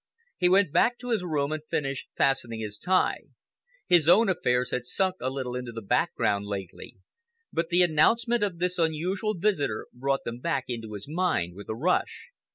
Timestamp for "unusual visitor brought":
8.79-10.23